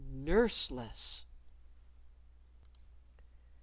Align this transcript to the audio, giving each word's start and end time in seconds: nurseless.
nurseless. 0.09 1.25